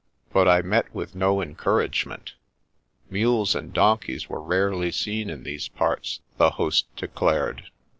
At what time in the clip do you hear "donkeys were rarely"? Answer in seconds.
3.71-4.91